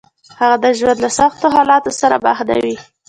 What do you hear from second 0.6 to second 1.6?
د ژوند له سختو